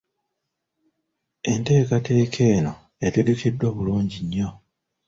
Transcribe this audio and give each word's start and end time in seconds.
Enteekateeka 1.51 2.41
eno 2.55 2.73
etegekeddwa 3.05 3.67
bulungi 3.75 4.19
nnyo! 4.25 4.49